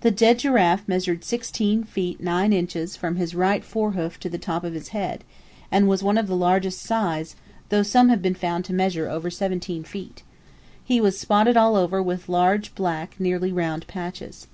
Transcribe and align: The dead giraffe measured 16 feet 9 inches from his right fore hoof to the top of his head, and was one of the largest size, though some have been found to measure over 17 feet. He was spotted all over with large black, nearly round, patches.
The 0.00 0.10
dead 0.10 0.40
giraffe 0.40 0.88
measured 0.88 1.22
16 1.22 1.84
feet 1.84 2.20
9 2.20 2.52
inches 2.52 2.96
from 2.96 3.14
his 3.14 3.32
right 3.32 3.62
fore 3.64 3.92
hoof 3.92 4.18
to 4.18 4.28
the 4.28 4.36
top 4.36 4.64
of 4.64 4.74
his 4.74 4.88
head, 4.88 5.22
and 5.70 5.86
was 5.86 6.02
one 6.02 6.18
of 6.18 6.26
the 6.26 6.34
largest 6.34 6.82
size, 6.82 7.36
though 7.68 7.84
some 7.84 8.08
have 8.08 8.20
been 8.20 8.34
found 8.34 8.64
to 8.64 8.72
measure 8.72 9.08
over 9.08 9.30
17 9.30 9.84
feet. 9.84 10.24
He 10.82 11.00
was 11.00 11.16
spotted 11.16 11.56
all 11.56 11.76
over 11.76 12.02
with 12.02 12.28
large 12.28 12.74
black, 12.74 13.14
nearly 13.20 13.52
round, 13.52 13.86
patches. 13.86 14.48